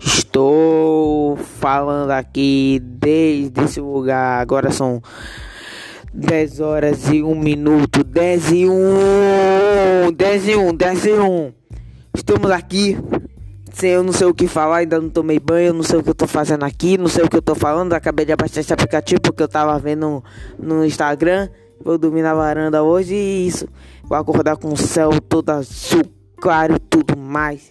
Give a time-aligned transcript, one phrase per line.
[0.00, 4.40] Estou falando aqui desde esse lugar.
[4.40, 5.02] Agora são
[6.12, 8.04] 10 horas e 1 minuto.
[8.04, 10.12] 10 e 1.
[10.16, 11.52] 10 e 1, 10 e 1.
[12.14, 12.96] Estamos aqui.
[13.72, 16.10] Sem eu não sei o que falar, ainda não tomei banho, não sei o que
[16.10, 17.92] eu tô fazendo aqui, não sei o que eu tô falando.
[17.92, 20.24] Acabei de abaixar esse aplicativo porque eu tava vendo
[20.58, 21.48] no, Instagram.
[21.84, 23.68] Vou dormir na varanda hoje e isso.
[24.02, 26.02] Vou acordar com o céu todo azul,
[26.40, 27.70] claro e tudo mais.